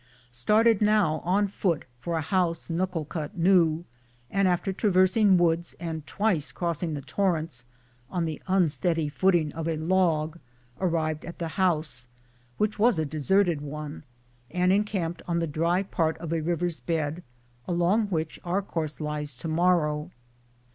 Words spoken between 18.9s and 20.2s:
lies to morrow.